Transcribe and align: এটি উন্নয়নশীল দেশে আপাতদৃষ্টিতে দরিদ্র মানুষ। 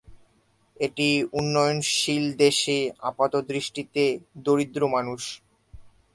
এটি 0.77 1.07
উন্নয়নশীল 1.33 2.25
দেশে 2.37 2.77
আপাতদৃষ্টিতে 3.09 4.03
দরিদ্র 4.45 4.81
মানুষ। 4.87 5.21